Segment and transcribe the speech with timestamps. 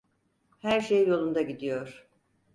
[0.59, 2.07] Her şey yolunda gidiyor.